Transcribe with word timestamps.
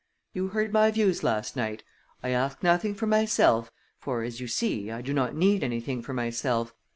You 0.33 0.47
heard 0.47 0.73
my 0.73 0.89
views 0.89 1.23
last 1.23 1.55
night. 1.55 1.83
I 2.23 2.29
ask 2.29 2.63
nothing 2.63 2.95
for 2.95 3.05
myself, 3.05 3.69
for, 3.99 4.23
as 4.23 4.41
you 4.41 4.47
see, 4.47 4.89
I 4.89 4.99
do 5.03 5.13
not 5.13 5.35
need 5.35 5.63
anything 5.63 6.01
for 6.01 6.15
myself. 6.15 6.73